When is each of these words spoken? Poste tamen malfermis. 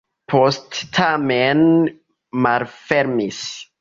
Poste 0.31 0.87
tamen 0.99 1.61
malfermis. 2.47 3.45